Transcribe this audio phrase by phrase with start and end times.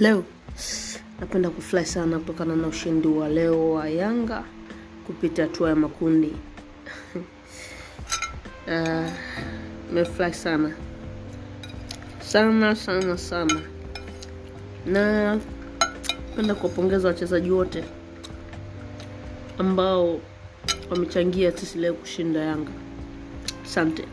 [0.00, 0.24] Leo
[1.20, 4.44] napenda kufurahi sana kutokana na ushindi wa leo wa Yanga
[5.06, 6.32] kupita hatua ya makundi.
[8.66, 9.10] Eh, ah,
[9.88, 10.74] Nimefurahi sana
[12.20, 13.60] sana sana sana,
[14.86, 15.34] na
[16.30, 17.84] napenda kuwapongeza wachezaji wote
[19.58, 20.20] ambao
[20.90, 22.70] wamechangia sisi leo kushinda Yanga.
[23.64, 24.04] Asante.